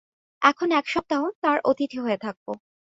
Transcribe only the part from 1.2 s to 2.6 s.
তাঁর অতিথি হয়ে থাকব।